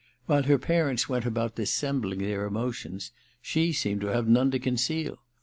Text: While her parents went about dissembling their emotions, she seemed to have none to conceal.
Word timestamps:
While 0.25 0.41
her 0.45 0.57
parents 0.57 1.07
went 1.07 1.27
about 1.27 1.53
dissembling 1.57 2.17
their 2.21 2.47
emotions, 2.47 3.11
she 3.39 3.71
seemed 3.71 4.01
to 4.01 4.07
have 4.07 4.27
none 4.27 4.49
to 4.49 4.57
conceal. 4.57 5.19